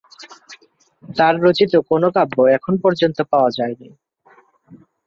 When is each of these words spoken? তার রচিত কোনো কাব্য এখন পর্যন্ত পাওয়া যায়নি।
তার 1.09 1.33
রচিত 1.43 1.73
কোনো 1.89 2.07
কাব্য 2.15 2.37
এখন 2.57 2.73
পর্যন্ত 2.83 3.17
পাওয়া 3.31 3.49
যায়নি। 3.57 3.89